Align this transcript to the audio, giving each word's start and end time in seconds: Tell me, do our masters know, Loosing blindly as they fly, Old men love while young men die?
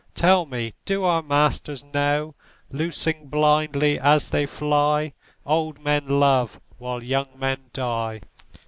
Tell 0.15 0.47
me, 0.47 0.73
do 0.83 1.03
our 1.03 1.21
masters 1.21 1.83
know, 1.83 2.33
Loosing 2.71 3.27
blindly 3.27 3.99
as 3.99 4.31
they 4.31 4.47
fly, 4.47 5.13
Old 5.45 5.79
men 5.83 6.07
love 6.19 6.59
while 6.79 7.03
young 7.03 7.27
men 7.37 7.65
die? 7.71 8.21